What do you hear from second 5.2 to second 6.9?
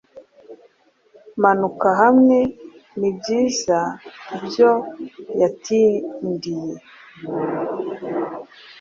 yatindiye